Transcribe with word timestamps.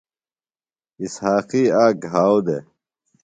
اِسحاقی 1.03 1.63
آک 1.83 1.95
گھاؤ 2.09 2.35
دےۡ۔ 2.45 2.63